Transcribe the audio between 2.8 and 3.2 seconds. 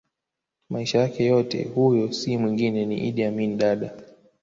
ni